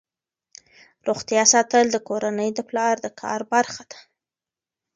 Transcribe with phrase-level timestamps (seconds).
[1.07, 3.99] روغتیا ساتل د کورنۍ د پلار د کار برخه ده.